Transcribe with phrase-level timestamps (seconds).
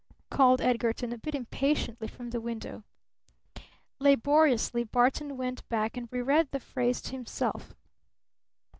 [0.31, 2.83] called Edgarton, a bit impatiently, from the window.
[3.99, 7.75] Laboriously Barton went back and reread the phrase to himself.